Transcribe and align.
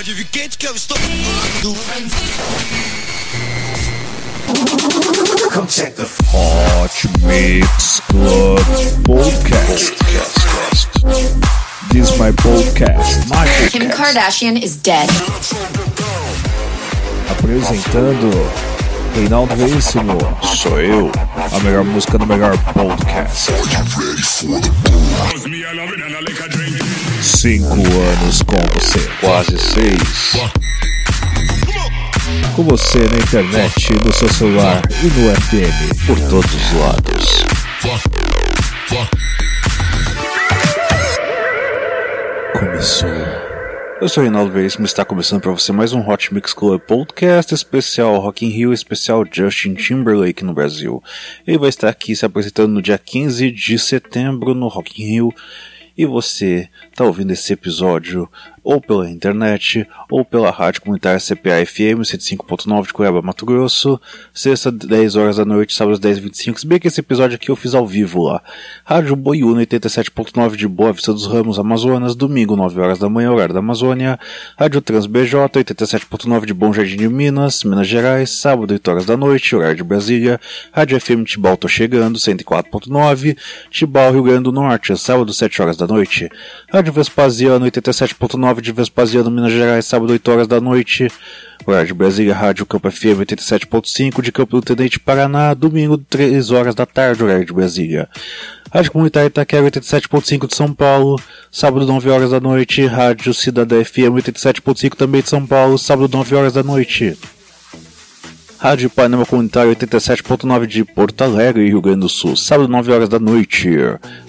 Pode 0.00 0.14
vir 0.14 0.24
quente 0.32 0.56
que 0.56 0.66
eu 0.66 0.74
estou. 0.74 0.96
Hot 6.32 7.08
Mix 7.20 8.00
Club 8.08 8.58
Podcast. 9.04 9.92
This 11.92 12.08
is 12.08 12.18
my 12.18 12.32
podcast. 12.32 13.28
My 13.28 13.44
Kim 13.68 13.90
podcast. 13.90 13.94
Kardashian 13.94 14.56
is 14.56 14.76
dead. 14.76 15.06
Apresentando 17.30 18.30
Reinaldo 19.14 19.54
Veríssimo. 19.54 20.16
Sou 20.42 20.80
eu. 20.80 21.12
A 21.52 21.60
melhor 21.60 21.84
música 21.84 22.16
do 22.16 22.26
melhor 22.26 22.56
podcast. 22.72 23.52
Cinco 27.36 27.74
anos 27.74 28.42
com 28.42 28.56
você. 28.74 28.98
Quase 29.20 29.56
seis. 29.56 30.32
Com 32.54 32.64
você 32.64 32.98
na 32.98 33.16
internet, 33.16 33.92
no 34.04 34.12
seu 34.12 34.28
celular 34.28 34.82
e 35.00 35.06
no 35.06 35.34
FM. 35.36 36.06
Por 36.06 36.18
todos 36.28 36.54
os 36.54 36.72
lados. 36.72 37.44
Começou. 42.58 43.08
Eu 44.00 44.08
sou 44.08 44.22
o 44.22 44.24
Reinaldo 44.24 44.50
Veríssimo 44.50 44.84
e 44.84 44.88
está 44.88 45.04
começando 45.04 45.42
para 45.42 45.52
você 45.52 45.72
mais 45.72 45.92
um 45.92 46.00
Hot 46.00 46.32
Mix 46.34 46.52
Club 46.52 46.80
Podcast 46.80 47.54
especial 47.54 48.18
Rock 48.18 48.44
in 48.44 48.48
Rio, 48.48 48.72
especial 48.72 49.24
Justin 49.30 49.74
Timberlake 49.74 50.42
no 50.42 50.52
Brasil. 50.52 51.02
Ele 51.46 51.58
vai 51.58 51.68
estar 51.68 51.88
aqui 51.88 52.16
se 52.16 52.24
apresentando 52.24 52.72
no 52.72 52.82
dia 52.82 52.98
15 52.98 53.50
de 53.50 53.78
setembro 53.78 54.54
no 54.54 54.68
Rock 54.68 55.02
in 55.02 55.06
Rio. 55.06 55.34
E 56.00 56.06
você 56.06 56.66
está 56.90 57.04
ouvindo 57.04 57.30
esse 57.30 57.52
episódio 57.52 58.26
ou 58.62 58.80
pela 58.80 59.10
internet 59.10 59.86
ou 60.10 60.24
pela 60.24 60.50
rádio 60.50 60.82
comunitária 60.82 61.18
CPA 61.18 61.64
FM 61.64 62.00
105.9 62.02 62.86
de 62.86 62.92
Cuiabá, 62.92 63.22
Mato 63.22 63.46
Grosso, 63.46 64.00
sexta 64.32 64.70
10 64.70 65.16
horas 65.16 65.36
da 65.36 65.44
noite, 65.44 65.74
sábado 65.74 65.94
às 65.94 66.00
10h25, 66.00 66.58
se 66.58 66.66
bem 66.66 66.78
que 66.78 66.88
esse 66.88 67.00
episódio 67.00 67.36
aqui 67.36 67.50
eu 67.50 67.56
fiz 67.56 67.74
ao 67.74 67.86
vivo 67.86 68.22
lá. 68.22 68.42
Rádio 68.84 69.16
Boiúna 69.16 69.62
87.9 69.62 70.56
de 70.56 70.68
Boa 70.68 70.92
Vista 70.92 71.12
dos 71.12 71.26
Ramos, 71.26 71.58
Amazonas, 71.58 72.14
domingo 72.14 72.56
9 72.56 72.80
horas 72.80 72.98
da 72.98 73.08
manhã, 73.08 73.32
horário 73.32 73.54
da 73.54 73.60
Amazônia. 73.60 74.18
Rádio 74.58 74.80
Trans 74.80 75.06
BJ 75.06 75.48
87.9 75.48 76.46
de 76.46 76.54
Bom 76.54 76.72
Jardim 76.72 76.96
de 76.96 77.08
Minas, 77.08 77.64
Minas 77.64 77.88
Gerais, 77.88 78.30
sábado 78.30 78.72
8 78.72 78.90
horas 78.90 79.06
da 79.06 79.16
noite, 79.16 79.56
horário 79.56 79.76
de 79.76 79.84
Brasília. 79.84 80.40
Rádio 80.72 81.00
FM 81.00 81.24
Tibau 81.24 81.56
Tô 81.56 81.66
Chegando 81.66 82.18
104.9, 82.18 83.36
Tibau 83.70 84.12
Rio 84.12 84.22
Grande 84.22 84.44
do 84.44 84.52
Norte, 84.52 84.96
sábado 84.96 85.32
7 85.32 85.62
horas 85.62 85.76
da 85.76 85.86
noite. 85.90 86.30
Rádio 86.72 86.92
Vespasiano 86.92 87.66
87.9 87.66 88.60
de 88.60 88.72
Vespasiano, 88.72 89.30
Minas 89.30 89.52
Gerais, 89.52 89.84
sábado 89.84 90.12
8 90.12 90.30
horas 90.30 90.48
da 90.48 90.60
noite. 90.60 91.08
De 91.86 91.94
Brasília, 91.94 92.34
Rádio 92.34 92.64
Campo 92.64 92.90
FM 92.90 93.20
87.5 93.20 94.22
de 94.22 94.32
Campo 94.32 94.56
do 94.56 94.62
Tenente 94.62 94.98
Paraná, 94.98 95.52
domingo 95.54 95.98
3 95.98 96.50
horas 96.50 96.74
da 96.74 96.86
tarde, 96.86 97.22
horário 97.22 97.44
de 97.44 97.52
Brasília. 97.52 98.08
Rádio 98.72 98.92
Comunitária 98.92 99.26
Itaquera 99.26 99.66
87.5 99.70 100.46
de 100.48 100.54
São 100.56 100.72
Paulo, 100.72 101.20
sábado 101.50 101.84
9 101.86 102.08
horas 102.08 102.30
da 102.30 102.40
noite. 102.40 102.86
Rádio 102.86 103.34
Cidadã 103.34 103.84
FM 103.84 104.16
87.5 104.16 104.94
também 104.94 105.22
de 105.22 105.28
São 105.28 105.46
Paulo, 105.46 105.76
sábado 105.76 106.08
9 106.10 106.34
horas 106.34 106.52
da 106.54 106.62
noite. 106.62 107.16
Rádio 108.60 108.90
Panema 108.90 109.24
Comunitário 109.24 109.74
87.9 109.74 110.66
de 110.66 110.84
Porto 110.84 111.24
Alegre, 111.24 111.66
Rio 111.66 111.80
Grande 111.80 112.00
do 112.00 112.10
Sul, 112.10 112.36
sábado 112.36 112.68
9 112.68 112.92
horas 112.92 113.08
da 113.08 113.18
noite. 113.18 113.70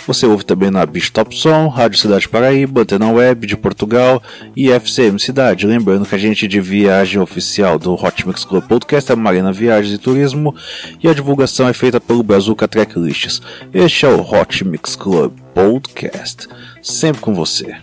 Você 0.07 0.25
ouve 0.25 0.45
também 0.45 0.71
na 0.71 0.85
Beach 0.85 1.11
Top 1.11 1.35
Som, 1.35 1.67
Rádio 1.67 1.99
Cidade 1.99 2.29
Paraíba, 2.29 2.83
Antena 2.83 3.11
Web 3.11 3.45
de 3.45 3.57
Portugal 3.57 4.23
e 4.55 4.71
FCM 4.71 5.19
Cidade. 5.19 5.67
Lembrando 5.67 6.05
que 6.05 6.15
a 6.15 6.17
gente 6.17 6.47
de 6.47 6.61
viagem 6.61 7.19
oficial 7.19 7.77
do 7.77 7.93
Hot 7.93 8.25
Mix 8.25 8.45
Club 8.45 8.63
Podcast 8.63 9.11
é 9.11 9.15
Marina 9.17 9.51
Viagens 9.51 9.93
e 9.93 9.97
Turismo 9.97 10.55
e 11.03 11.09
a 11.09 11.13
divulgação 11.13 11.67
é 11.67 11.73
feita 11.73 11.99
pelo 11.99 12.23
Brazuca 12.23 12.69
Tracklists. 12.69 13.41
Este 13.73 14.05
é 14.05 14.09
o 14.09 14.21
Hot 14.21 14.63
Mix 14.63 14.95
Club 14.95 15.33
Podcast, 15.53 16.47
sempre 16.81 17.21
com 17.21 17.33
você. 17.33 17.75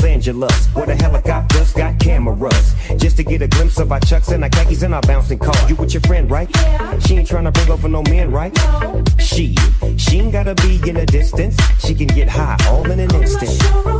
Los 0.00 0.08
Angeles, 0.08 0.66
where 0.68 0.86
the 0.86 0.94
helicopters 0.94 1.72
got 1.72 1.98
cameras. 1.98 2.74
Just 2.96 3.16
to 3.18 3.24
get 3.24 3.42
a 3.42 3.48
glimpse 3.48 3.78
of 3.78 3.92
our 3.92 4.00
chucks 4.00 4.28
and 4.28 4.42
our 4.42 4.50
khakis 4.50 4.82
and 4.82 4.94
our 4.94 5.02
bouncing 5.02 5.38
car. 5.38 5.54
You 5.68 5.76
with 5.76 5.92
your 5.92 6.00
friend, 6.02 6.30
right? 6.30 6.48
Yeah. 6.54 6.98
She 7.00 7.18
ain't 7.18 7.28
trying 7.28 7.44
to 7.44 7.50
bring 7.50 7.70
over 7.70 7.88
no 7.88 8.02
men, 8.04 8.30
right? 8.30 8.54
No. 8.56 9.04
She, 9.18 9.56
she 9.98 10.20
ain't 10.20 10.32
gotta 10.32 10.54
be 10.54 10.80
in 10.88 10.96
a 10.96 11.06
distance. 11.06 11.56
She 11.80 11.94
can 11.94 12.06
get 12.06 12.28
high 12.28 12.56
all 12.68 12.90
in 12.90 12.98
an 12.98 13.14
instant. 13.14 13.99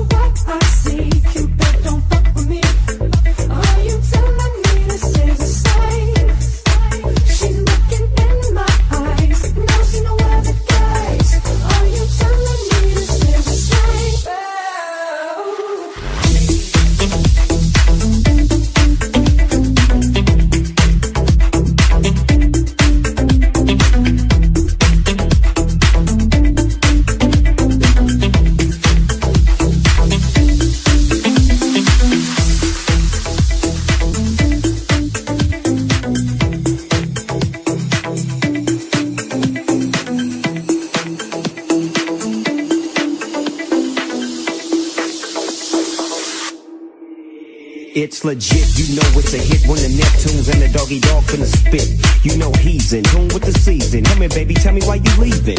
Legit, 48.23 48.77
you 48.77 48.97
know 48.97 49.07
it's 49.17 49.33
a 49.33 49.39
hit 49.39 49.67
when 49.67 49.81
the 49.81 49.89
Neptunes 49.89 50.53
and 50.53 50.61
the 50.61 50.69
doggy 50.77 51.01
dog 51.01 51.25
finna 51.25 51.47
spit. 51.47 51.89
You 52.23 52.37
know 52.37 52.53
he's 52.61 52.93
in 52.93 53.03
tune 53.05 53.29
with 53.29 53.43
the 53.43 53.53
season. 53.53 54.05
Come 54.05 54.19
here, 54.21 54.29
baby, 54.29 54.53
tell 54.53 54.75
me 54.75 54.83
why 54.83 54.97
you 54.97 55.13
leaving. 55.17 55.57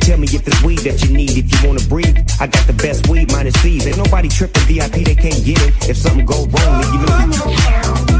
Tell 0.00 0.18
me 0.18 0.28
if 0.28 0.46
it's 0.46 0.62
weed 0.62 0.80
that 0.80 1.02
you 1.02 1.16
need, 1.16 1.30
if 1.30 1.48
you 1.48 1.66
wanna 1.66 1.80
breathe. 1.88 2.18
I 2.38 2.48
got 2.48 2.66
the 2.66 2.74
best 2.74 3.08
weed, 3.08 3.32
minus 3.32 3.60
these. 3.62 3.86
Ain't 3.86 3.96
nobody 3.96 4.28
tripping 4.28 4.62
VIP, 4.64 5.04
they 5.04 5.14
can't 5.14 5.42
get 5.44 5.60
it. 5.62 5.88
If 5.88 5.96
something 5.96 6.26
go 6.26 6.44
wrong, 6.44 6.80
then 6.82 6.92
you 6.92 7.06
know. 7.06 8.13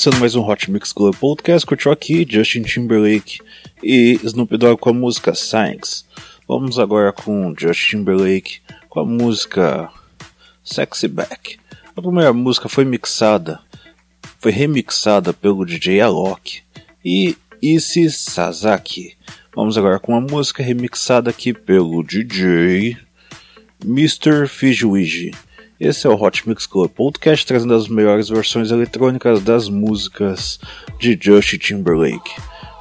começando 0.00 0.18
mais 0.18 0.34
um 0.34 0.48
Hot 0.48 0.70
Mix 0.70 0.94
Club 0.94 1.14
Podcast, 1.14 1.66
curtiu 1.66 1.92
aqui 1.92 2.26
Justin 2.26 2.62
Timberlake 2.62 3.40
e 3.82 4.18
Snoop 4.24 4.56
Dogg 4.56 4.80
com 4.80 4.88
a 4.88 4.94
música 4.94 5.34
Science. 5.34 6.06
Vamos 6.48 6.78
agora 6.78 7.12
com 7.12 7.54
Justin 7.54 7.98
Timberlake 7.98 8.62
com 8.88 9.00
a 9.00 9.04
música 9.04 9.90
Sexy 10.64 11.06
Back. 11.06 11.58
A 11.94 12.00
primeira 12.00 12.32
música 12.32 12.66
foi 12.66 12.82
mixada, 12.86 13.60
foi 14.38 14.50
remixada 14.50 15.34
pelo 15.34 15.66
DJ 15.66 16.00
Alok 16.00 16.62
e 17.04 17.36
Issy 17.60 18.10
Sasaki. 18.10 19.18
Vamos 19.54 19.76
agora 19.76 19.98
com 19.98 20.16
a 20.16 20.20
música 20.20 20.62
remixada 20.62 21.28
aqui 21.28 21.52
pelo 21.52 22.02
DJ 22.02 22.96
Mr. 23.84 24.48
Fijuiji. 24.48 25.32
Esse 25.80 26.06
é 26.06 26.10
o 26.10 26.22
Hot 26.22 26.46
Mix 26.46 26.66
Club 26.66 26.90
Podcast, 26.90 27.46
trazendo 27.46 27.72
as 27.72 27.88
melhores 27.88 28.28
versões 28.28 28.70
eletrônicas 28.70 29.42
das 29.42 29.70
músicas 29.70 30.60
de 30.98 31.18
Justin 31.18 31.56
Timberlake. 31.56 32.32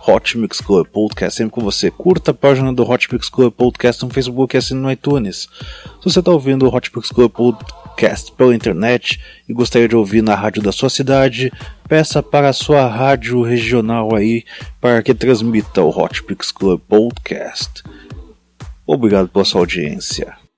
Hot 0.05 0.37
Mix 0.37 0.59
Club 0.59 0.85
Podcast, 0.85 1.37
sempre 1.37 1.53
com 1.53 1.61
você. 1.61 1.89
Curta 1.89 2.31
a 2.31 2.33
página 2.33 2.73
do 2.73 2.83
Hot 2.83 3.07
Mix 3.09 3.29
Club 3.29 3.53
Podcast 3.53 4.03
no 4.03 4.11
Facebook 4.11 4.53
e 4.53 4.57
assine 4.57 4.81
no 4.81 4.91
iTunes. 4.91 5.47
Se 6.01 6.03
você 6.03 6.19
está 6.19 6.29
ouvindo 6.29 6.67
o 6.67 6.75
Hot 6.75 6.91
Mix 6.93 7.09
Club 7.09 7.31
Podcast 7.31 8.33
pela 8.33 8.53
internet 8.53 9.17
e 9.47 9.53
gostaria 9.53 9.87
de 9.87 9.95
ouvir 9.95 10.21
na 10.21 10.35
rádio 10.35 10.61
da 10.61 10.73
sua 10.73 10.89
cidade, 10.89 11.53
peça 11.87 12.21
para 12.21 12.49
a 12.49 12.53
sua 12.53 12.85
rádio 12.85 13.41
regional 13.41 14.13
aí 14.13 14.43
para 14.81 15.01
que 15.01 15.13
transmita 15.13 15.81
o 15.81 15.89
Hot 15.89 16.21
Mix 16.27 16.51
Club 16.51 16.81
Podcast. 16.81 17.81
Obrigado 18.85 19.29
pela 19.29 19.45
sua 19.45 19.61
audiência. 19.61 20.48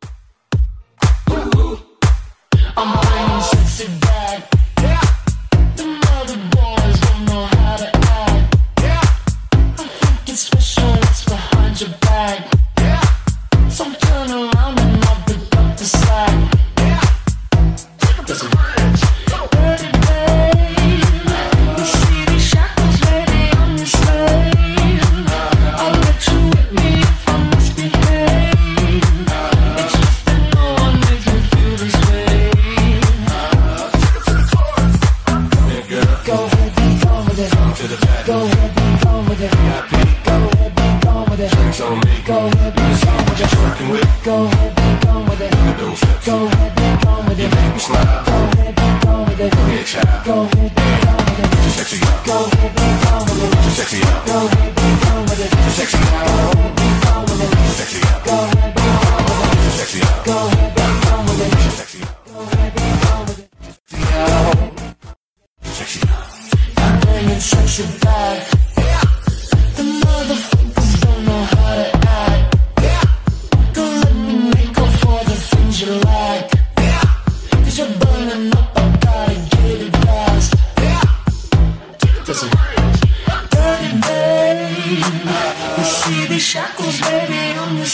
Cause 86.81 86.99
baby, 87.01 87.53
I'm 87.61 87.77
your 87.77 87.85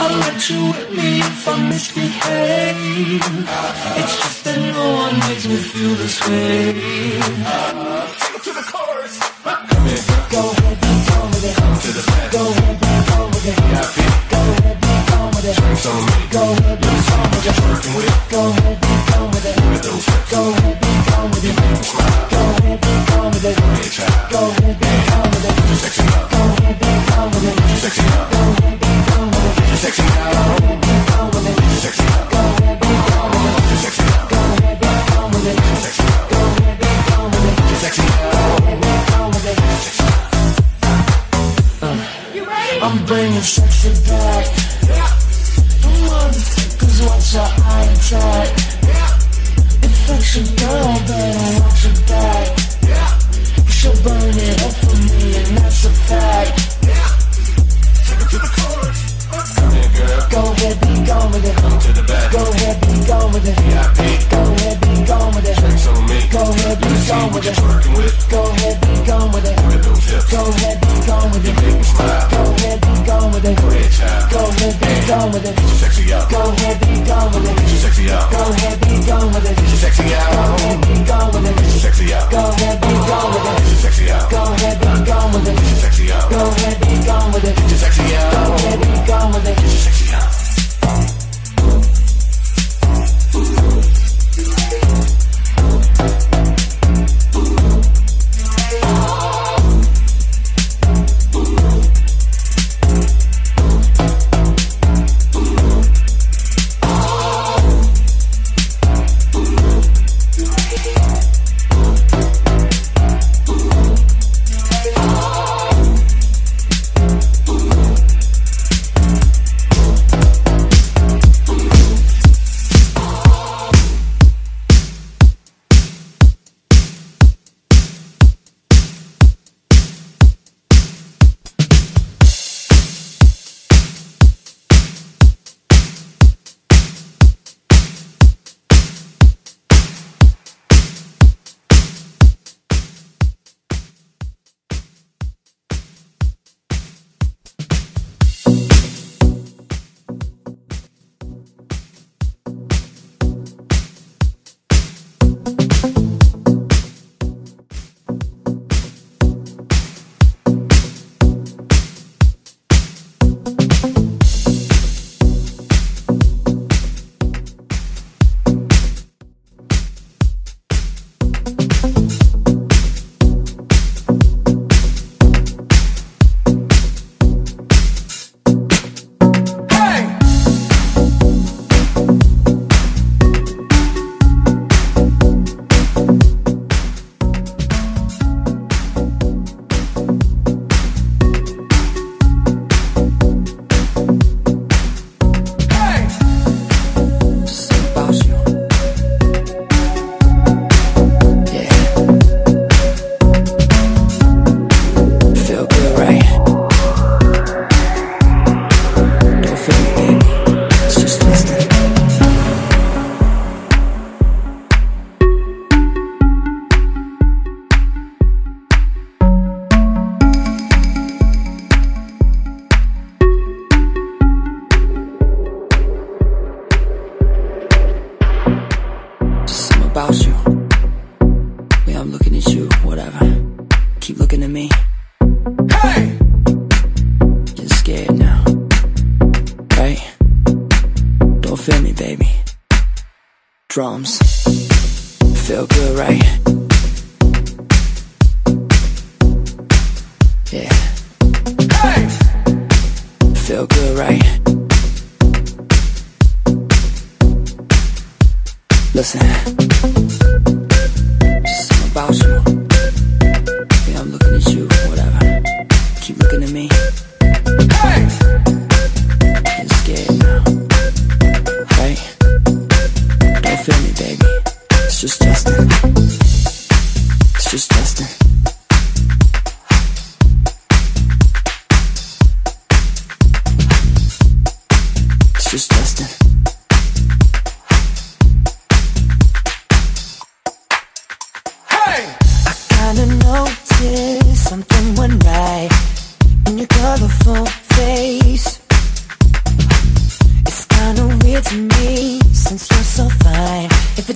I'll 0.00 0.18
let 0.20 0.50
you 0.50 0.60
whip 0.70 0.90
me 0.90 1.20
if 1.20 1.48
I 1.48 1.56
misbehave. 1.68 3.24
It's 4.00 4.14
just 4.20 4.44
that 4.44 4.58
no 4.58 4.84
one 5.04 5.16
makes 5.24 5.46
me 5.48 5.56
feel 5.56 5.94
this 5.96 6.20
way. 6.28 6.76
Take 8.20 8.36
it 8.36 8.42
to 8.44 8.52
the 8.52 8.64
chorus 8.72 9.16
Come 9.42 9.86
here. 9.88 10.04
Go 10.28 10.42
ahead, 10.52 10.76
be 10.84 10.92
gone 11.08 11.30
with 11.32 11.48
it. 11.48 11.56
Go 12.36 12.42
ahead, 12.52 12.76
be 12.84 12.92
gone 13.08 13.30
with 13.32 13.48
it. 13.48 13.56
Go 14.32 14.40
ahead, 14.52 14.76
be 14.84 14.94
gone 15.08 15.30
with 15.34 15.48
it. 15.48 15.56
Drinks 15.56 15.86
on 15.86 16.00
me. 16.04 16.18
Go 16.36 16.42
ahead, 16.52 16.78
be 16.84 16.92
gone 17.08 17.30
with 17.32 17.48
it. 17.48 17.56
Working 17.64 17.94
with 17.96 18.08
it. 18.12 18.16
Go 18.30 18.42
ahead, 18.50 18.76
be 18.80 18.94
gone 19.08 19.19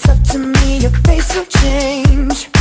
up 0.08 0.22
to 0.24 0.38
me, 0.38 0.78
your 0.78 0.90
face 0.90 1.34
will 1.34 1.46
change. 1.46 2.53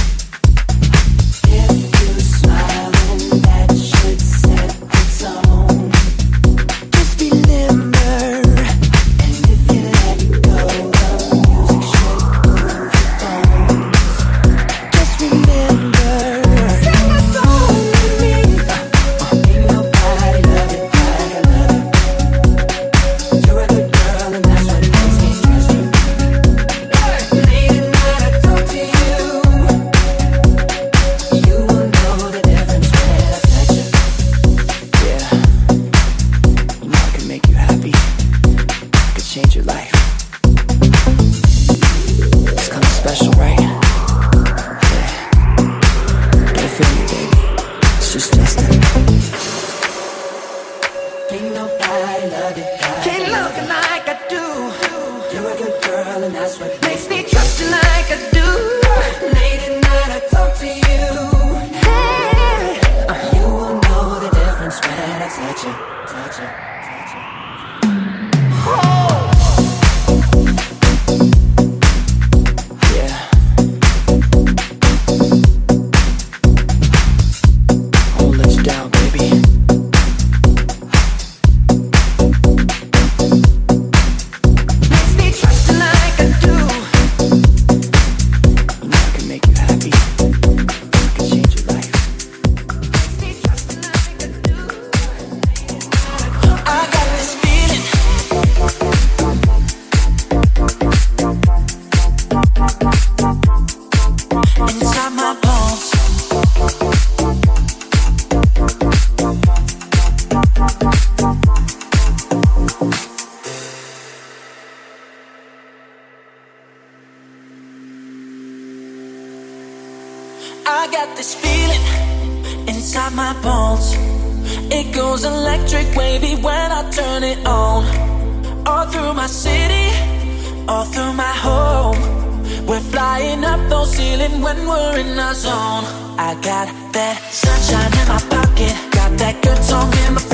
we're 134.67 134.99
in 134.99 135.19
our 135.19 135.33
zone. 135.33 135.85
I 136.17 136.35
got 136.41 136.67
that 136.93 137.17
sunshine 137.31 137.93
in 138.01 138.07
my 138.07 138.21
pocket, 138.35 138.73
got 138.91 139.11
that 139.19 139.41
good 139.41 139.63
song 139.63 139.91
in 140.07 140.13
my. 140.15 140.32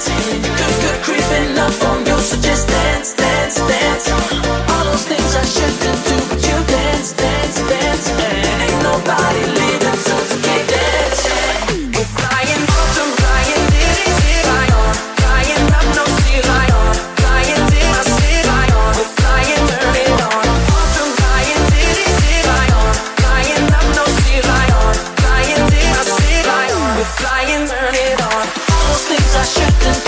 Creeping 0.00 1.58
up 1.58 1.82
on 1.90 2.06
your 2.06 2.18
suggestions. 2.20 2.57
shut 29.48 29.72
the 29.80 30.07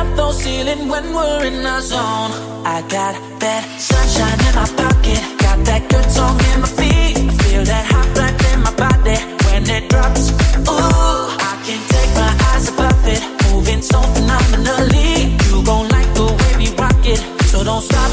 top, 0.00 0.16
no 0.16 0.32
ceiling 0.32 0.88
when 0.88 1.14
we're 1.14 1.44
in 1.44 1.66
our 1.66 1.80
zone. 1.80 2.32
I 2.64 2.82
got 2.88 3.14
that 3.40 3.62
sunshine 3.78 4.40
in 4.48 4.54
my 4.60 4.68
pocket, 4.80 5.20
got 5.44 5.58
that 5.68 5.82
good 5.92 6.08
song 6.10 6.36
in 6.52 6.60
my 6.64 6.70
feet. 6.78 7.16
I 7.16 7.34
feel 7.44 7.64
that 7.64 7.84
hot 7.92 8.08
blood 8.14 8.34
in 8.52 8.58
my 8.66 8.74
body 8.84 9.18
when 9.46 9.62
it 9.76 9.88
drops. 9.90 10.30
Ooh, 10.68 11.24
I 11.50 11.52
can't 11.66 11.86
take 11.94 12.12
my 12.22 12.32
eyes 12.50 12.68
above 12.72 13.04
it, 13.14 13.22
moving 13.52 13.82
so 13.82 14.00
phenomenally. 14.14 15.36
You 15.48 15.62
gon' 15.64 15.88
like 15.88 16.10
the 16.14 16.26
way 16.38 16.52
we 16.60 16.66
rock 16.80 17.02
it, 17.04 17.20
so 17.50 17.64
don't 17.64 17.82
stop. 17.82 18.10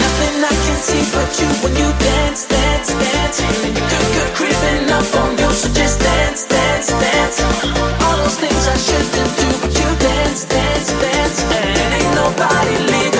Nothing 0.00 0.34
I 0.50 0.54
can 0.64 0.78
see 0.86 1.02
but 1.14 1.30
you 1.38 1.48
when 1.62 1.74
you 1.80 1.88
dance, 2.06 2.46
dance, 2.48 2.88
dance. 3.02 3.36
And 3.44 3.74
your 3.76 3.86
good, 3.92 4.08
good 4.14 4.30
creeping 4.38 4.90
up 4.90 5.08
on 5.22 5.30
you, 5.38 5.50
so 5.60 5.68
just 5.78 6.00
dance, 6.00 6.46
dance, 6.46 6.88
dance. 6.88 7.36
All 8.02 8.16
those 8.22 8.36
things 8.42 8.64
I 8.74 8.76
shouldn't 8.86 9.62
do 9.64 9.69
dance, 10.00 10.44
dance, 10.44 10.92
dance, 10.92 11.42
and 11.44 11.94
ain't 11.94 12.14
nobody 12.14 12.76
leaving. 12.92 13.19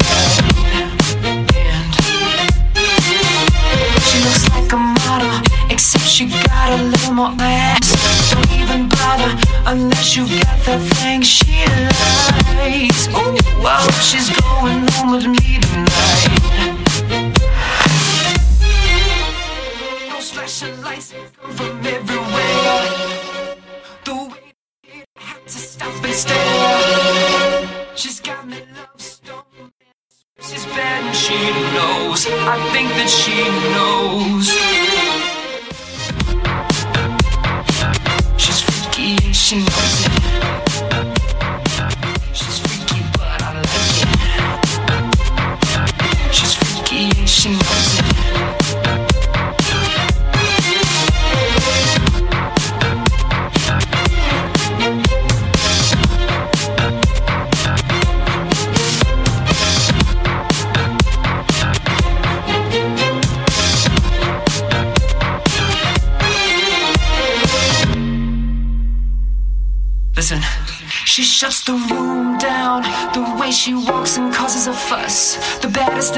the 10.71 10.79
things 10.95 11.40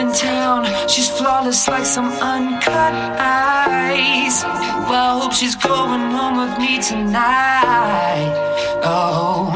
in 0.04 0.12
town. 0.12 0.60
She's 0.88 1.10
flawless 1.10 1.68
like 1.68 1.86
some 1.86 2.10
uncut 2.34 2.94
ice. 3.20 4.44
Well, 4.90 5.08
I 5.12 5.20
hope 5.22 5.34
she's 5.34 5.56
going 5.56 6.04
home 6.18 6.38
with 6.44 6.56
me 6.64 6.82
tonight. 6.82 8.32
Oh. 8.84 9.52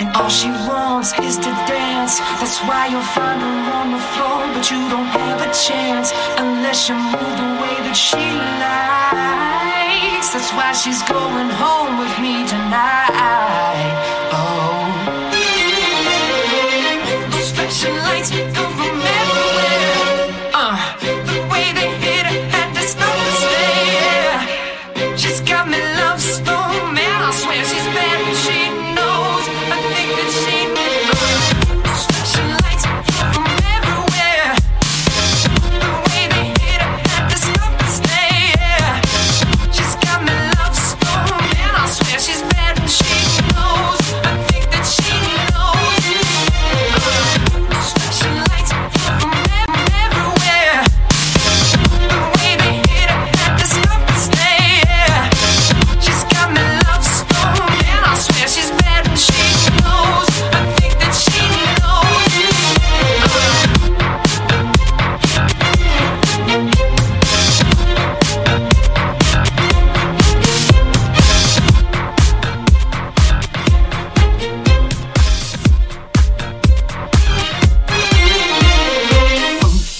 And 0.00 0.08
all 0.16 0.30
she 0.40 0.50
wants 0.68 1.10
is 1.26 1.36
to 1.44 1.52
dance. 1.70 2.14
That's 2.40 2.58
why 2.66 2.82
you'll 2.90 3.10
find 3.18 3.40
her 3.46 3.58
on 3.78 3.88
the 3.96 4.02
floor. 4.12 4.40
But 4.54 4.64
you 4.70 4.80
don't 4.94 5.10
have 5.20 5.40
a 5.48 5.50
chance 5.66 6.08
unless 6.42 6.88
you 6.88 6.96
move 7.14 7.34
the 7.42 7.50
way 7.62 7.76
that 7.86 7.98
she 8.08 8.24
likes. 8.66 10.28
That's 10.34 10.52
why 10.58 10.70
she's 10.82 11.02
going 11.16 11.50
home 11.62 11.92
with 12.02 12.14
me 12.24 12.34
tonight. 12.54 13.91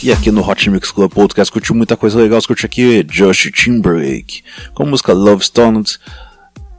E 0.03 0.11
aqui 0.11 0.33
no 0.33 0.45
Hot 0.45 0.69
Mix 0.69 0.91
Club 0.91 1.13
Podcast 1.13 1.53
curtiu 1.53 1.77
muita 1.77 1.97
coisa 1.97 2.19
legal, 2.19 2.43
curtiu 2.43 2.67
aqui 2.67 3.05
Josh 3.05 3.53
Timberlake, 3.55 4.43
com 4.75 4.83
a 4.83 4.87
música 4.87 5.13
Love 5.13 5.45
Stoned 5.45 5.97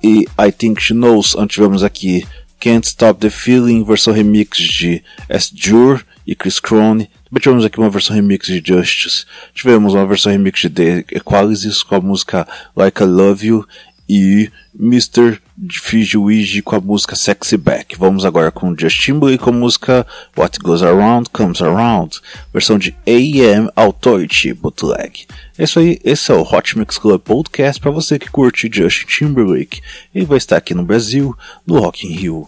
e 0.03 0.27
I 0.37 0.51
Think 0.51 0.81
She 0.81 0.93
Knows. 0.93 1.33
Antes 1.37 1.53
tivemos 1.53 1.83
aqui 1.83 2.27
Can't 2.59 2.85
Stop 2.85 3.21
the 3.21 3.29
Feeling, 3.29 3.85
versão 3.85 4.13
remix 4.13 4.57
de 4.57 5.01
S. 5.29 5.53
Jure 5.55 6.01
e 6.27 6.35
Chris 6.35 6.59
Crone. 6.59 7.09
Também 7.29 7.41
tivemos 7.41 7.63
aqui 7.63 7.79
uma 7.79 7.89
versão 7.89 8.13
remix 8.13 8.45
de 8.47 8.61
Justice. 8.61 9.25
Tivemos 9.53 9.93
uma 9.93 10.05
versão 10.05 10.29
remix 10.29 10.59
de 10.59 10.69
The 10.69 11.05
Equalities 11.13 11.81
com 11.81 11.95
a 11.95 12.01
música 12.01 12.45
Like 12.75 13.01
I 13.01 13.05
Love 13.05 13.47
You 13.47 13.65
e 14.09 14.51
Mr. 14.77 15.39
Fijuigi 15.71 16.61
com 16.61 16.75
a 16.75 16.79
música 16.79 17.15
Sexy 17.15 17.57
Back. 17.57 17.95
Vamos 17.97 18.25
agora 18.25 18.51
com 18.51 18.75
Justin 18.77 19.13
Timberlake 19.13 19.43
com 19.43 19.51
a 19.51 19.53
música 19.53 20.07
What 20.37 20.59
Goes 20.59 20.81
Around 20.81 21.29
Comes 21.29 21.61
Around, 21.61 22.19
versão 22.51 22.77
de 22.79 22.95
AM 23.05 23.69
Authority 23.75 24.53
Bootleg. 24.53 25.27
É 25.57 25.63
isso 25.63 25.79
aí, 25.79 25.99
esse 26.03 26.31
é 26.31 26.35
o 26.35 26.41
Hot 26.41 26.77
Mix 26.77 26.97
Club 26.97 27.21
Podcast 27.21 27.79
para 27.79 27.91
você 27.91 28.17
que 28.17 28.31
curte 28.31 28.69
Justin 28.71 29.05
Timberlake. 29.05 29.81
Ele 30.13 30.25
vai 30.25 30.37
estar 30.37 30.57
aqui 30.57 30.73
no 30.73 30.83
Brasil, 30.83 31.37
no 31.65 31.79
Rock 31.79 32.07
in 32.07 32.11
Rio. 32.11 32.47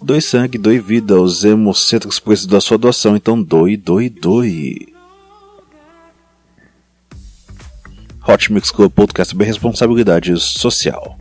Doe 0.00 0.20
sangue, 0.20 0.58
doe 0.58 0.80
vida, 0.80 1.20
os 1.20 1.44
hemocentros 1.44 2.18
precisam 2.18 2.50
da 2.50 2.60
sua 2.60 2.78
doação, 2.78 3.14
então 3.14 3.40
doe, 3.40 3.76
doe, 3.76 4.08
doe. 4.08 4.91
Hot 8.26 8.48
Mix 8.50 8.70
Club 8.70 8.92
Podcast 8.92 9.30
sobre 9.30 9.44
responsabilidade 9.44 10.36
social. 10.38 11.16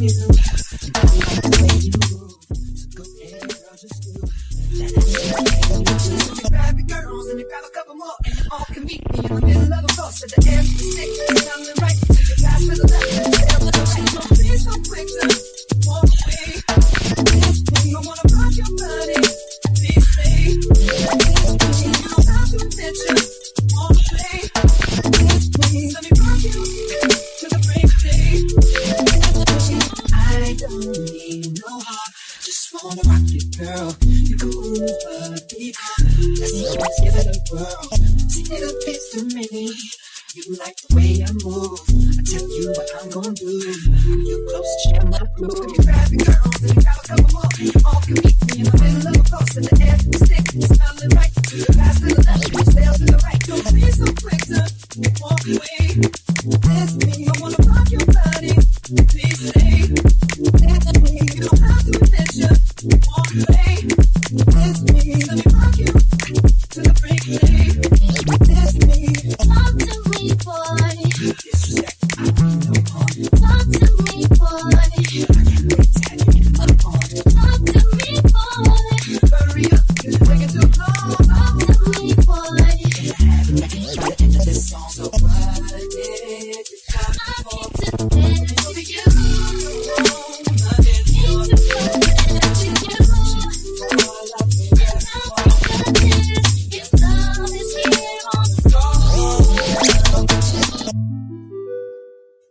music. 0.00 0.55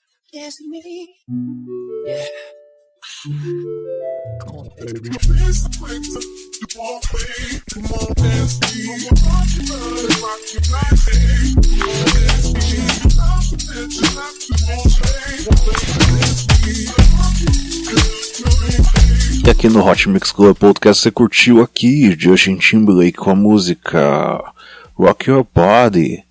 E 19.44 19.50
aqui 19.50 19.68
no 19.68 19.84
Hot 19.84 20.08
Mix 20.08 20.30
Club 20.30 20.56
Podcast 20.56 21.02
você 21.02 21.10
curtiu 21.10 21.60
aqui 21.60 22.16
Justin 22.16 22.56
Timberlake 22.56 23.14
com 23.14 23.30
a 23.30 23.34
música 23.34 24.52
Rock 24.94 25.28
Your 25.28 25.44
Body? 25.52 26.22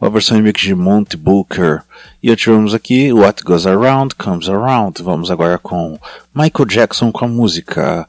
uma 0.00 0.10
versão 0.10 0.36
remix 0.36 0.60
de 0.60 0.74
Monty 0.74 1.16
Booker. 1.16 1.82
E 2.22 2.34
tivemos 2.36 2.74
aqui 2.74 3.12
What 3.12 3.42
Goes 3.42 3.66
Around 3.66 4.14
Comes 4.16 4.48
Around. 4.48 5.02
Vamos 5.02 5.30
agora 5.30 5.58
com 5.58 5.98
Michael 6.34 6.66
Jackson 6.66 7.10
com 7.10 7.24
a 7.24 7.28
música 7.28 8.08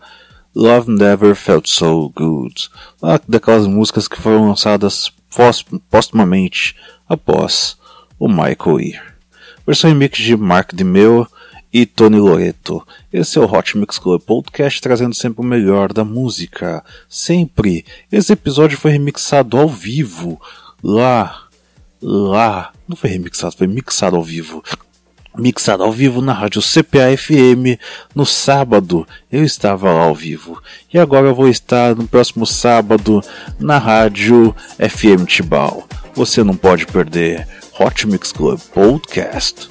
Love 0.54 0.92
Never 0.92 1.36
Felt 1.36 1.68
So 1.68 2.12
Good. 2.16 2.70
Uma 3.02 3.22
daquelas 3.28 3.68
músicas 3.68 4.08
que 4.08 4.20
foram 4.20 4.48
lançadas 4.48 5.12
postumamente 5.90 6.76
após 7.08 7.78
o 8.20 8.28
Michael 8.28 8.80
ir. 8.80 9.02
Versão 9.66 9.90
remix 9.90 10.18
de 10.18 10.36
Mark 10.36 10.74
DeMeo 10.74 11.28
e 11.72 11.86
Tony 11.86 12.20
Loreto. 12.20 12.86
Esse 13.12 13.38
é 13.38 13.42
o 13.42 13.46
Hot 13.46 13.78
Mix 13.78 14.00
Club 14.00 14.22
Podcast 14.22 14.82
trazendo 14.82 15.14
sempre 15.14 15.42
o 15.42 15.48
melhor 15.48 15.94
da 15.94 16.04
música. 16.04 16.84
Sempre. 17.08 17.86
Esse 18.12 18.34
episódio 18.34 18.78
foi 18.78 18.92
remixado 18.92 19.58
ao 19.58 19.70
vivo 19.70 20.42
lá 20.82 21.47
lá. 22.02 22.72
Não 22.88 22.96
foi 22.96 23.10
remixado, 23.10 23.56
foi 23.58 23.68
mixado 23.68 24.16
ao 24.16 24.24
vivo. 24.24 24.64
Mixado 25.38 25.84
ao 25.84 25.92
vivo 25.92 26.20
na 26.20 26.34
rádio 26.34 26.62
CPA-FM 26.62 27.80
no 28.16 28.26
sábado. 28.26 29.08
Eu 29.32 29.44
estava 29.44 29.92
lá 29.92 30.02
ao 30.02 30.16
vivo. 30.16 30.62
E 30.92 30.98
agora 30.98 31.28
eu 31.28 31.36
vou 31.36 31.48
estar 31.48 31.96
no 31.96 32.08
próximo 32.08 32.46
sábado 32.46 33.22
na 33.60 33.78
rádio 33.78 34.56
FM 34.80 35.28
Tibau. 35.28 35.88
Você 36.16 36.44
não 36.44 36.56
pode 36.56 36.88
perder 36.88 37.48
Hot 37.80 38.08
Mix 38.08 38.32
Club 38.32 38.60
Podcast. 38.74 39.70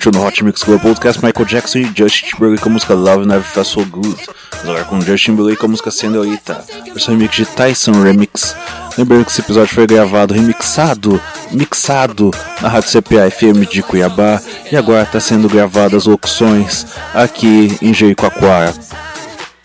Curtiu 0.00 0.12
no 0.12 0.26
Hot 0.26 0.42
Mix 0.42 0.62
Club 0.62 0.80
Podcast 0.80 1.22
Michael 1.22 1.46
Jackson 1.46 1.80
e 1.80 1.92
Justin 1.94 2.28
Timberlake 2.28 2.62
com 2.62 2.70
a 2.70 2.72
música 2.72 2.94
Love 2.94 3.26
Never 3.26 3.44
Felt 3.44 3.66
So 3.66 3.84
Good. 3.84 4.30
Agora 4.62 4.82
com 4.84 4.98
Justin 4.98 5.32
Timberlake 5.32 5.58
com 5.58 5.66
a 5.66 5.68
música 5.68 5.90
Senhorita, 5.90 6.64
versão 6.86 7.14
remix 7.14 7.36
de 7.36 7.44
Tyson 7.44 7.92
Remix. 8.02 8.56
Lembrando 8.96 9.26
que 9.26 9.30
esse 9.30 9.42
episódio 9.42 9.74
foi 9.74 9.86
gravado, 9.86 10.32
remixado, 10.32 11.20
mixado 11.50 12.30
na 12.62 12.68
Rádio 12.70 12.90
CPA 12.90 13.30
FM 13.30 13.68
de 13.70 13.82
Cuiabá 13.82 14.40
e 14.72 14.76
agora 14.76 15.02
está 15.02 15.20
sendo 15.20 15.50
gravadas 15.50 15.94
as 15.94 16.06
locuções 16.06 16.86
aqui 17.12 17.76
em 17.82 17.92
Jericoacoara, 17.92 18.72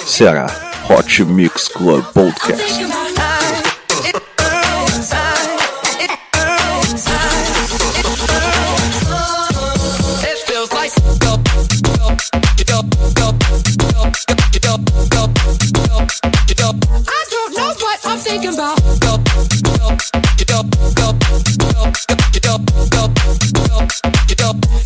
Ceará. 0.05 0.47
Hot 0.89 1.23
Mix 1.23 1.69
Club 1.69 2.03
Podcast. 2.13 3.04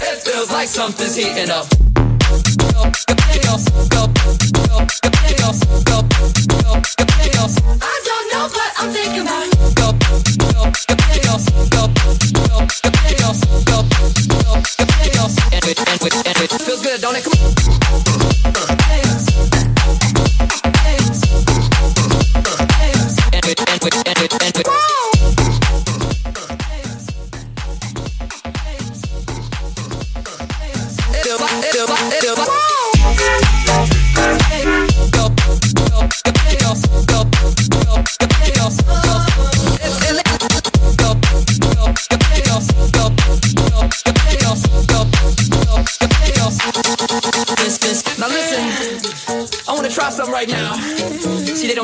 It 0.01 0.23
feels 0.23 0.49
like 0.51 0.67
something's 0.67 1.15
heating 1.15 1.49
up. 1.49 1.78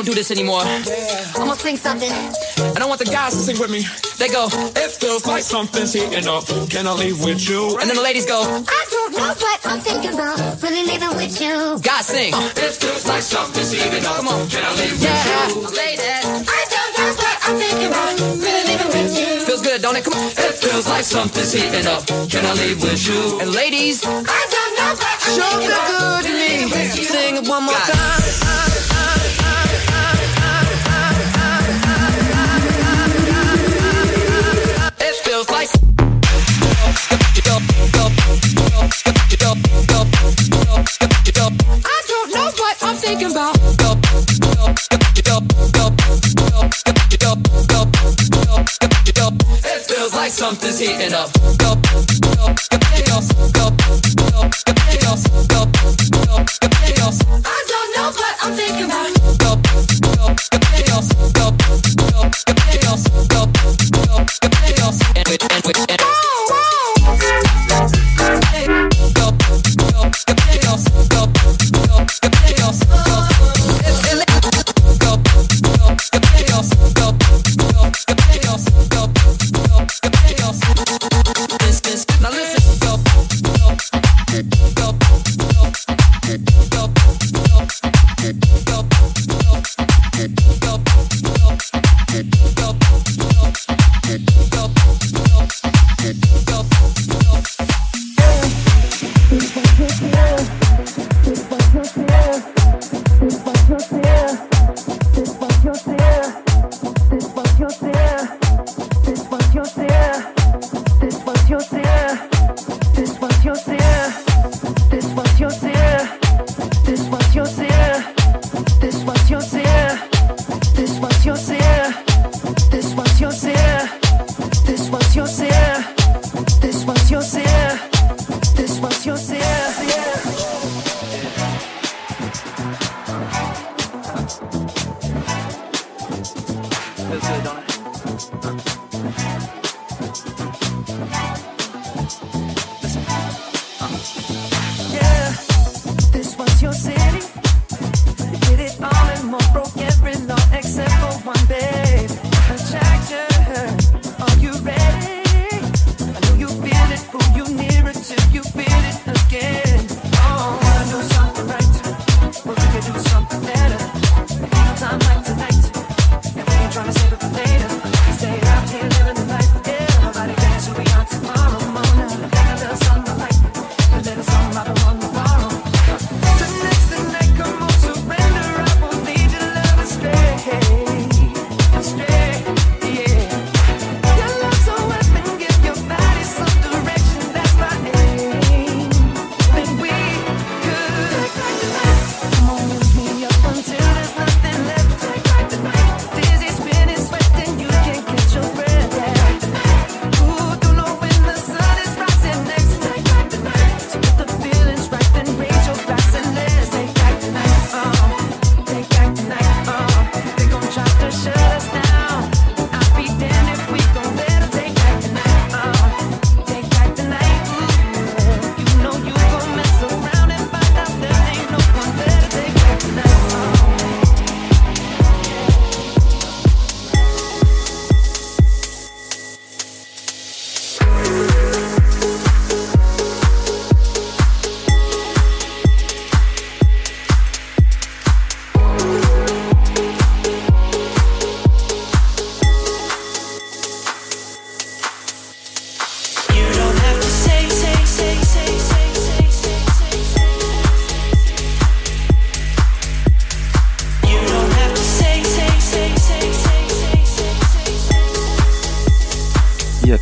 Do 0.06 0.14
this 0.14 0.30
anymore. 0.30 0.62
I'm 0.62 0.84
gonna 1.34 1.56
sing 1.56 1.76
something. 1.76 2.10
And 2.62 2.78
I 2.78 2.86
want 2.86 3.00
the 3.00 3.10
guys 3.10 3.32
to 3.34 3.40
sing 3.42 3.58
with 3.58 3.70
me. 3.70 3.82
They 4.18 4.28
go, 4.28 4.46
It 4.78 4.90
feels 5.02 5.26
like 5.26 5.42
something's 5.42 5.92
heating 5.92 6.28
up. 6.28 6.46
Can 6.70 6.86
I 6.86 6.92
leave 6.92 7.18
with 7.24 7.42
you? 7.48 7.76
and 7.80 7.90
then 7.90 7.96
the 7.96 8.02
ladies 8.02 8.24
go, 8.24 8.40
I 8.46 8.82
don't 8.94 9.12
know 9.18 9.34
what 9.34 9.60
I'm 9.66 9.80
thinking 9.80 10.14
about. 10.14 10.38
Really 10.62 10.86
living 10.86 11.10
with 11.18 11.34
you. 11.42 11.78
guys 11.82 12.06
sing. 12.06 12.32
Uh, 12.32 12.38
it 12.56 12.72
feels 12.78 13.04
like 13.06 13.22
something's 13.22 13.72
heating 13.72 14.06
up. 14.06 14.16
Come 14.16 14.28
on. 14.28 14.48
Can 14.48 14.62
I 14.64 14.70
leave 14.78 15.02
Yeah, 15.02 15.46
with 15.58 15.74
you? 15.74 15.76
ladies. 15.76 16.24
I 16.46 16.62
don't 16.70 16.92
know 16.98 17.10
what 17.18 17.36
I'm 17.42 17.56
thinking 17.58 17.88
about. 17.90 18.14
Really 18.46 18.64
living 18.70 18.90
with 18.94 19.12
you. 19.18 19.40
Feels 19.44 19.62
good, 19.62 19.82
don't 19.82 19.96
it? 19.96 20.04
Come 20.04 20.14
on. 20.14 20.30
It 20.30 20.54
feels 20.54 20.86
like 20.86 21.02
something's 21.04 21.52
heating 21.52 21.86
up. 21.86 22.06
Can 22.30 22.46
I 22.46 22.52
leave 22.62 22.78
with 22.80 23.02
you? 23.10 23.40
And 23.42 23.50
ladies, 23.52 24.04
I 24.06 24.42
don't 24.54 24.72
know 24.78 24.92
what 25.02 25.18
I'm 25.18 25.34
show 25.34 25.50
thinking 25.58 25.70
the 25.74 25.82
about. 25.82 26.22
good 26.22 26.30
to 26.30 26.32
me. 26.32 27.04
Sing 27.04 27.36
it 27.42 27.48
one 27.48 27.64
more 27.64 27.74
time. 27.90 28.75
It 49.68 49.82
feels 49.86 50.14
like 50.14 50.30
something's 50.30 50.78
heating 50.78 51.12
up. 51.12 51.32
Go, 51.58 51.74
go, 51.74 52.04
go, 52.36 52.54
go, 53.06 53.50
go. 53.52 53.65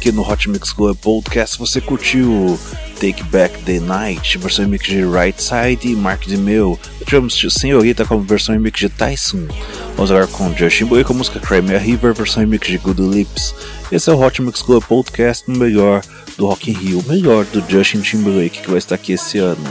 Aqui 0.04 0.12
no 0.12 0.20
Hot 0.20 0.50
Mix 0.50 0.70
Club 0.70 0.94
Podcast 0.98 1.58
você 1.58 1.80
curtiu 1.80 2.58
Take 3.00 3.22
Back 3.24 3.62
the 3.62 3.80
Night, 3.80 4.36
versão 4.36 4.66
remix 4.66 4.86
de 4.86 5.02
Right 5.02 5.42
Side 5.42 5.88
e 5.90 5.96
Mark 5.96 6.26
DeMille. 6.26 6.78
Tivemos 7.06 7.42
Senhorita 7.48 8.04
como 8.04 8.22
versão 8.22 8.54
remix 8.54 8.80
de 8.80 8.90
Tyson. 8.90 9.48
Vamos 9.96 10.10
agora 10.10 10.26
com 10.26 10.54
Justin 10.54 10.84
Bieber 10.84 11.06
com 11.06 11.14
a 11.14 11.16
música 11.16 11.40
Crimea 11.40 11.78
River, 11.78 12.12
versão 12.12 12.42
remix 12.42 12.66
de 12.66 12.76
Good 12.76 13.00
Lips. 13.00 13.54
Esse 13.90 14.10
é 14.10 14.12
o 14.12 14.20
Hot 14.20 14.42
Mix 14.42 14.60
Club 14.60 14.84
Podcast, 14.84 15.50
no 15.50 15.56
melhor 15.56 16.02
do 16.36 16.48
Rock 16.48 16.70
in 16.70 16.74
Rio, 16.74 16.98
o 16.98 17.08
melhor 17.08 17.46
do 17.46 17.64
Justin 17.66 18.02
Timberlake 18.02 18.60
que 18.60 18.68
vai 18.68 18.78
estar 18.78 18.96
aqui 18.96 19.14
esse 19.14 19.38
ano. 19.38 19.64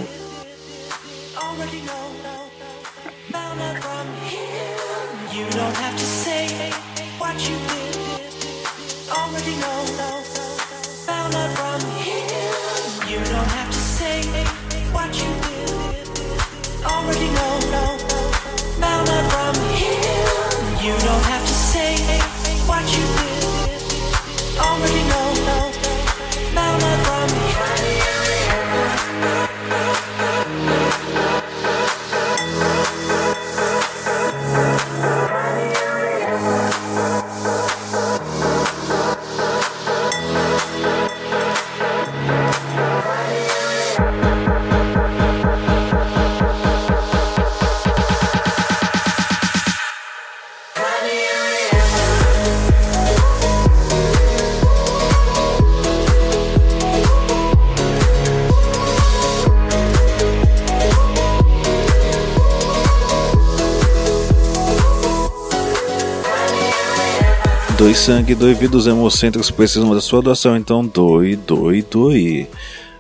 Doe 67.94 68.00
sangue, 68.00 68.34
doe 68.34 68.56
vida, 68.56 68.76
os 68.76 68.88
hemocêntricos 68.88 69.52
precisam 69.52 69.94
da 69.94 70.02
sua 70.02 70.20
doação, 70.20 70.58
então 70.58 70.84
doe, 70.84 71.36
doe, 71.36 71.84
doe. 71.84 72.48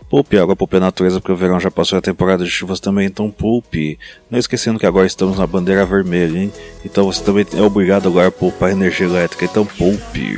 Poupe 0.07 0.37
água, 0.37 0.55
poupe 0.55 0.77
a 0.77 0.79
natureza, 0.79 1.19
porque 1.19 1.31
o 1.31 1.35
verão 1.35 1.59
já 1.59 1.71
passou 1.71 1.97
a 1.97 2.01
temporada 2.01 2.43
de 2.43 2.51
chuvas 2.51 2.79
também, 2.79 3.07
então 3.07 3.31
poupe. 3.31 3.97
Não 4.29 4.37
esquecendo 4.37 4.77
que 4.77 4.85
agora 4.85 5.07
estamos 5.07 5.39
na 5.39 5.47
bandeira 5.47 5.83
vermelha, 5.83 6.37
hein? 6.37 6.53
Então 6.85 7.05
você 7.05 7.23
também 7.23 7.43
é 7.55 7.61
obrigado 7.63 8.07
agora 8.07 8.27
a 8.27 8.31
poupar 8.31 8.69
energia 8.69 9.07
elétrica, 9.07 9.45
então 9.45 9.65
poupe. 9.65 10.37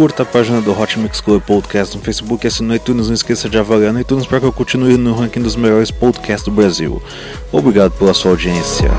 Curta 0.00 0.22
a 0.22 0.24
página 0.24 0.62
do 0.62 0.72
Hot 0.72 0.98
Mix 0.98 1.20
Club 1.20 1.42
Podcast 1.42 1.94
no 1.94 2.02
Facebook 2.02 2.46
e 2.46 2.48
assine 2.48 2.68
no 2.68 2.74
iTunes. 2.74 3.08
Não 3.08 3.14
esqueça 3.14 3.50
de 3.50 3.58
avaliar 3.58 3.92
no 3.92 4.00
iTunes 4.00 4.24
para 4.24 4.40
que 4.40 4.46
eu 4.46 4.50
continue 4.50 4.96
no 4.96 5.12
ranking 5.12 5.42
dos 5.42 5.56
melhores 5.56 5.90
podcasts 5.90 6.42
do 6.42 6.50
Brasil. 6.50 7.02
Obrigado 7.52 7.92
pela 7.92 8.14
sua 8.14 8.30
audiência. 8.30 8.90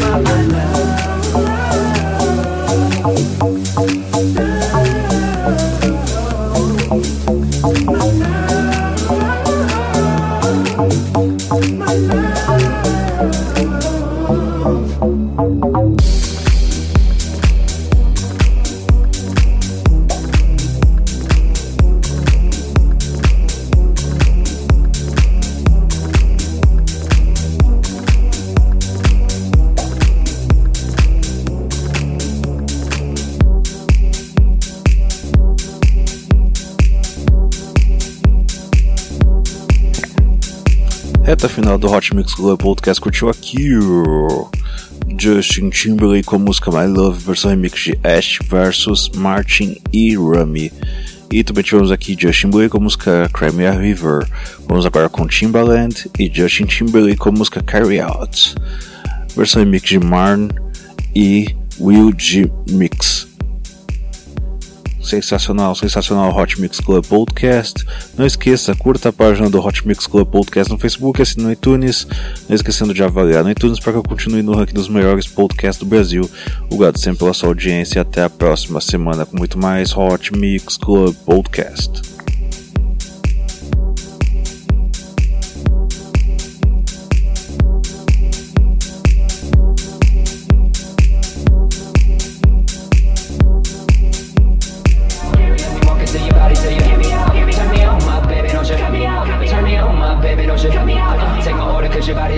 Thank 0.00 0.18
you. 0.18 0.23
Do 41.84 41.92
Hot 41.92 42.16
Mix 42.16 42.34
Club 42.34 42.58
Podcast 42.58 42.98
curtiu 42.98 43.28
aqui 43.28 43.68
Justin 45.20 45.68
Timberlake 45.68 46.24
com 46.24 46.36
a 46.36 46.38
música 46.38 46.70
My 46.70 46.86
Love, 46.86 47.22
versão 47.22 47.50
remix 47.50 47.78
de 47.78 47.98
Ash 48.02 48.38
vs 48.48 49.10
Martin 49.14 49.76
e 49.92 50.16
Rami. 50.16 50.72
E 51.30 51.44
também 51.44 51.62
tivemos 51.62 51.92
aqui 51.92 52.16
Justin 52.18 52.46
Timberlake 52.46 52.70
com 52.70 52.78
a 52.78 52.80
música 52.80 53.28
Crimea 53.34 53.72
River. 53.72 54.26
Vamos 54.66 54.86
agora 54.86 55.10
com 55.10 55.26
Timbaland 55.26 56.10
e 56.18 56.30
Justin 56.32 56.64
Timberlake 56.64 57.18
com 57.18 57.28
a 57.28 57.32
música 57.32 57.62
Carry 57.62 58.00
Out, 58.00 58.54
versão 59.36 59.62
remix 59.62 59.86
de 59.86 59.98
Marn 59.98 60.48
e 61.14 61.54
Will 61.78 62.14
G 62.16 62.50
Mix. 62.70 63.33
Sensacional, 65.04 65.74
sensacional 65.74 66.34
Hot 66.34 66.60
Mix 66.60 66.80
Club 66.80 67.04
Podcast. 67.06 67.84
Não 68.16 68.24
esqueça, 68.24 68.74
curta 68.74 69.10
a 69.10 69.12
página 69.12 69.50
do 69.50 69.60
Hot 69.60 69.86
Mix 69.86 70.06
Club 70.06 70.26
Podcast 70.26 70.72
no 70.72 70.78
Facebook, 70.78 71.20
assine 71.20 71.44
no 71.44 71.52
iTunes. 71.52 72.06
Não 72.48 72.56
esquecendo 72.56 72.94
de 72.94 73.02
avaliar 73.02 73.44
no 73.44 73.50
iTunes 73.50 73.78
para 73.78 73.92
que 73.92 73.98
eu 73.98 74.02
continue 74.02 74.42
no 74.42 74.56
ranking 74.56 74.74
dos 74.74 74.88
melhores 74.88 75.26
podcasts 75.26 75.78
do 75.78 75.86
Brasil. 75.86 76.28
Obrigado 76.70 76.98
sempre 76.98 77.18
pela 77.18 77.34
sua 77.34 77.50
audiência 77.50 77.98
e 77.98 78.00
até 78.00 78.22
a 78.22 78.30
próxima 78.30 78.80
semana 78.80 79.26
com 79.26 79.36
muito 79.36 79.58
mais 79.58 79.94
Hot 79.96 80.32
Mix 80.36 80.76
Club 80.76 81.14
Podcast. 81.26 82.13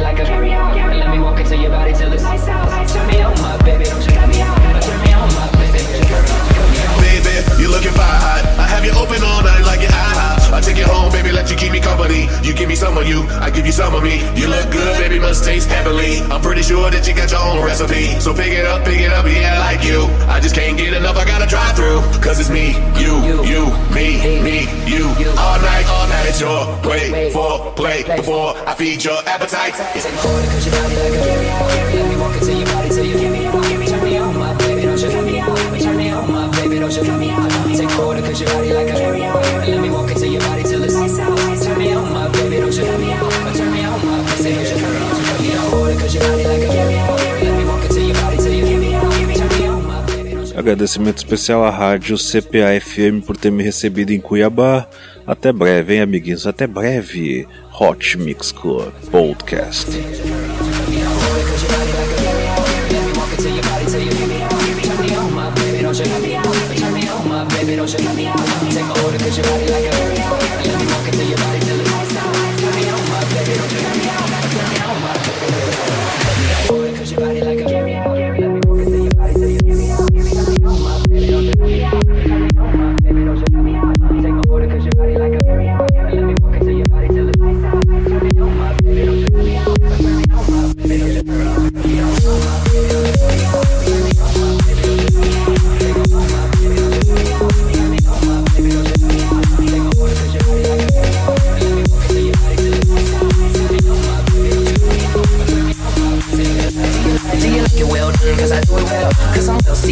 Like 0.01 0.19
a 0.19 0.66
take 10.67 10.79
you 10.79 10.85
home, 10.85 11.13
baby, 11.13 11.31
let 11.31 11.49
you 11.49 11.57
keep 11.57 11.71
me 11.71 11.81
company. 11.81 12.27
You 12.43 12.53
give 12.53 12.69
me 12.69 12.75
some 12.75 12.99
of 12.99 13.07
you, 13.07 13.23
I 13.39 13.51
give 13.51 13.67
you 13.67 13.73
some 13.73 13.95
of 13.95 14.03
me. 14.03 14.19
You 14.35 14.49
look 14.49 14.69
good, 14.73 14.99
baby, 14.99 15.19
must 15.21 15.45
taste 15.45 15.69
heavenly. 15.69 16.19
I'm 16.33 16.43
pretty 16.43 16.63
sure 16.63 16.91
that 16.91 17.07
you 17.07 17.15
got 17.15 17.31
your 17.31 17.41
own 17.41 17.65
recipe. 17.65 18.19
So 18.19 18.35
pick 18.35 18.51
it 18.53 18.67
up, 18.67 18.85
pick 18.85 19.01
it 19.01 19.13
up, 19.13 19.27
yeah, 19.27 19.55
I 19.55 19.59
like 19.59 19.85
you. 19.85 20.03
I 20.27 20.41
just 20.41 20.57
can't 20.57 20.77
get 20.77 20.93
enough, 20.93 21.17
I 21.17 21.25
gotta 21.25 21.47
drive 21.47 21.77
through. 21.77 22.03
Cause 22.21 22.41
it's 22.41 22.51
me, 22.51 22.75
you, 22.99 23.15
you, 23.47 23.71
me, 23.95 24.43
me, 24.43 24.67
you. 24.91 25.07
All 25.39 25.59
night, 25.63 25.87
all 25.87 26.09
night, 26.09 26.27
it's 26.27 26.41
your 26.41 26.67
way 26.83 27.31
for 27.31 27.73
play 27.75 28.03
before 28.03 28.57
I 28.67 28.75
feed 28.75 29.05
your 29.05 29.19
appetite. 29.27 29.75
It's 29.95 30.07
order 30.27 30.47
'cause 30.51 30.67
your 30.67 30.75
body 30.75 30.97
like 30.97 31.15
a 31.15 31.97
Let 31.97 32.09
me 32.11 32.17
walk 32.17 32.35
into 32.35 32.53
your 32.59 32.76
Agradecimento 50.67 51.19
especial 51.19 51.63
à 51.65 51.71
rádio 51.71 52.17
CPA-FM 52.17 53.21
por 53.25 53.37
ter 53.37 53.53
me 53.53 53.63
recebido 53.63 54.11
em 54.11 54.19
Cuiabá. 54.19 54.89
Até 55.25 55.53
breve, 55.53 55.95
hein, 55.95 56.01
amiguinhos? 56.01 56.45
Até 56.45 56.67
breve. 56.67 57.47
Hot 57.81 58.19
Mix 58.19 58.51
Club 58.51 58.93
Podcast. 59.13 59.87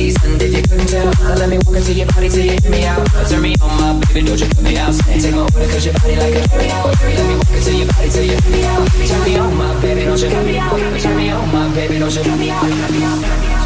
Seasoned, 0.05 0.42
if 0.42 0.55
you 0.55 0.62
couldn't 0.62 0.86
tell. 0.86 1.07
Now 1.07 1.34
let 1.34 1.48
me 1.48 1.57
walk 1.64 1.76
into 1.76 1.94
your 1.94 2.07
body 2.09 2.28
till 2.28 2.44
you 2.44 2.59
hear 2.61 2.70
me 2.70 2.84
out. 2.84 3.00
Uh, 3.14 3.24
turn 3.24 3.40
me 3.40 3.55
on, 3.62 3.98
my 3.98 4.07
baby, 4.12 4.26
don't 4.26 4.38
you 4.38 4.46
put 4.48 4.62
me 4.62 4.76
out. 4.76 4.92
Take 4.92 5.32
my 5.32 5.40
order, 5.40 5.64
cause 5.64 5.86
your 5.86 5.94
body 5.94 6.16
like 6.16 6.34
a 6.34 6.46
carry. 6.46 6.68
Let 6.68 7.26
me 7.26 7.36
walk 7.36 7.50
into 7.57 7.74
your 7.74 7.88
body 7.88 8.11
till 8.11 8.24
you 8.24 8.36
hear 8.36 8.52
me 8.52 8.64
out. 8.64 8.86
Turn 9.09 9.24
me 9.24 9.38
on, 9.38 9.57
my 9.57 9.80
baby, 9.80 10.05
don't 10.05 10.20
you 10.20 10.28
cut 10.28 10.44
me 10.44 10.59
out. 10.59 11.00
Turn 11.00 11.16
me 11.16 11.30
on, 11.30 11.50
my 11.50 11.74
baby, 11.74 11.98
don't 11.98 12.14
you 12.14 12.22
cut 12.22 12.38
me 12.38 12.50
out. 12.50 13.63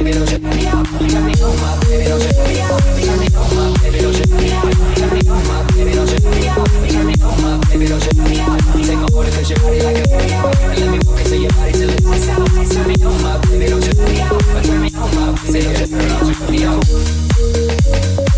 Turn 0.00 0.08
me 0.08 0.14
on, 0.14 0.24
my 1.60 1.76
baby, 1.82 2.04
don't 2.08 2.22
you 2.22 2.32
turn 2.32 2.48
me 2.48 2.60
on. 2.62 2.80
Turn 2.80 3.20
me 3.20 3.28
on, 3.36 3.54
my 3.54 3.76
baby, 3.82 3.98
don't 4.00 4.16
you 4.16 4.24
turn 4.24 4.40
me 4.40 4.48
on. 4.48 4.72
Turn 4.96 5.12
me 5.12 5.28
on, 5.28 5.44
my 5.44 5.62
baby, 5.74 5.92
don't 5.92 6.10
you 6.10 6.18
turn 6.18 6.40
me 6.40 6.48
on. 16.64 18.29